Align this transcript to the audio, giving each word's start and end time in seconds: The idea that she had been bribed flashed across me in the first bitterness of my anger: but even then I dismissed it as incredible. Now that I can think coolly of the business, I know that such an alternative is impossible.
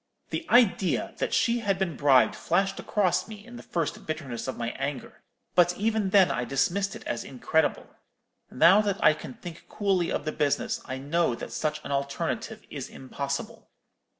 The 0.31 0.47
idea 0.49 1.13
that 1.19 1.31
she 1.31 1.59
had 1.59 1.77
been 1.77 1.95
bribed 1.95 2.35
flashed 2.35 2.79
across 2.79 3.27
me 3.27 3.45
in 3.45 3.55
the 3.55 3.61
first 3.61 4.07
bitterness 4.07 4.47
of 4.47 4.57
my 4.57 4.71
anger: 4.79 5.21
but 5.53 5.77
even 5.77 6.09
then 6.09 6.31
I 6.31 6.43
dismissed 6.43 6.95
it 6.95 7.05
as 7.05 7.23
incredible. 7.23 7.85
Now 8.49 8.81
that 8.81 8.97
I 9.03 9.13
can 9.13 9.35
think 9.35 9.69
coolly 9.69 10.11
of 10.11 10.25
the 10.25 10.31
business, 10.31 10.81
I 10.85 10.97
know 10.97 11.35
that 11.35 11.51
such 11.53 11.79
an 11.85 11.91
alternative 11.91 12.63
is 12.71 12.89
impossible. 12.89 13.69